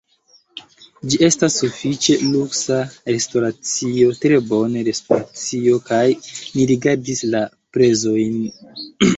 ĝi 1.13 1.17
estas 1.25 1.57
sufiĉe 1.63 2.15
luksa 2.29 2.79
restoracio 3.11 4.15
tre 4.23 4.41
bone 4.55 4.83
restoracio 4.89 5.79
kaj 5.91 6.03
ni 6.55 6.67
rigardis 6.73 7.25
la 7.37 7.45
prezojn 7.79 8.43